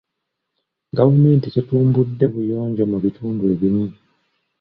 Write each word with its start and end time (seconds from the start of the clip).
Gavumenti 0.97 1.47
tetumbudde 1.55 2.25
buyonjo 2.33 2.83
mu 2.91 2.97
bitundu 3.03 3.43
ebimu. 3.53 3.85